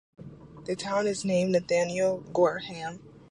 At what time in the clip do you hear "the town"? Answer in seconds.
0.65-1.05